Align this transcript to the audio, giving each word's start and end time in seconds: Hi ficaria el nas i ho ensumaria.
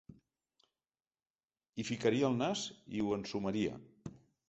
Hi 1.75 1.87
ficaria 1.91 2.33
el 2.33 2.41
nas 2.43 2.67
i 2.97 3.07
ho 3.07 3.15
ensumaria. 3.23 3.81